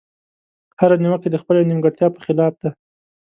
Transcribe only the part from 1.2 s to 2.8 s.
د خپلې نيمګړتيا په خلاف ده.